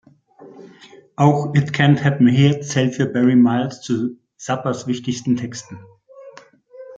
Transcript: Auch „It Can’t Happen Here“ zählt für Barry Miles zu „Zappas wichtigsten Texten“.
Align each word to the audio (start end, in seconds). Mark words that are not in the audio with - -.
Auch 1.15 1.53
„It 1.53 1.73
Can’t 1.73 2.03
Happen 2.03 2.25
Here“ 2.27 2.61
zählt 2.61 2.95
für 2.95 3.05
Barry 3.05 3.35
Miles 3.35 3.81
zu 3.81 4.17
„Zappas 4.35 4.87
wichtigsten 4.87 5.35
Texten“. 5.35 5.85